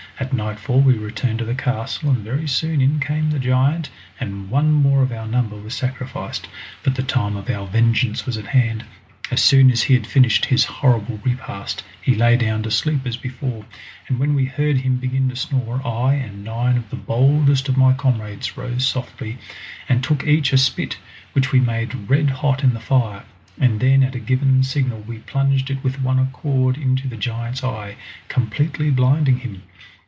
At 0.19 0.33
nightfall 0.33 0.81
we 0.81 0.99
returned 0.99 1.39
to 1.39 1.45
the 1.45 1.55
castle, 1.55 2.11
and 2.11 2.19
very 2.19 2.47
soon 2.47 2.79
in 2.79 2.99
came 2.99 3.31
the 3.31 3.39
giant, 3.39 3.89
and 4.19 4.51
one 4.51 4.71
more 4.71 5.01
of 5.01 5.11
our 5.11 5.25
number 5.25 5.55
was 5.59 5.73
sacrificed. 5.73 6.47
But 6.83 6.93
the 6.93 7.01
time 7.01 7.35
of 7.35 7.49
our 7.49 7.65
vengeance 7.65 8.23
was 8.27 8.37
at 8.37 8.45
hand! 8.45 8.83
As 9.31 9.41
soon 9.41 9.71
as 9.71 9.81
he 9.81 9.95
had 9.95 10.05
finished 10.05 10.45
his 10.45 10.63
horrible 10.63 11.19
repast 11.25 11.83
he 11.99 12.13
lay 12.13 12.37
down 12.37 12.61
to 12.63 12.69
sleep 12.71 13.07
as 13.07 13.17
before, 13.17 13.65
and 14.07 14.19
when 14.19 14.35
we 14.35 14.45
heard 14.45 14.77
him 14.77 14.97
begin 14.97 15.27
to 15.29 15.35
snore 15.35 15.81
I, 15.83 16.13
and 16.13 16.43
nine 16.43 16.77
of 16.77 16.91
the 16.91 16.97
boldest 16.97 17.67
of 17.67 17.75
my 17.75 17.93
comrades, 17.93 18.55
rose 18.55 18.85
softly, 18.85 19.39
and 19.89 20.03
took 20.03 20.27
each 20.27 20.53
a 20.53 20.59
spit, 20.59 20.97
which 21.33 21.51
we 21.51 21.59
made 21.59 22.07
red 22.11 22.29
hot 22.29 22.63
in 22.63 22.75
the 22.75 22.79
fire, 22.79 23.23
and 23.59 23.79
then 23.79 24.03
at 24.03 24.13
a 24.13 24.19
given 24.19 24.61
signal 24.61 24.99
we 25.01 25.17
plunged 25.17 25.71
it 25.71 25.83
with 25.83 25.99
one 26.03 26.19
accord 26.19 26.77
into 26.77 27.07
the 27.07 27.17
giant's 27.17 27.63
eye, 27.63 27.95
completely 28.29 28.91
blinding 28.91 29.39
him. 29.39 29.63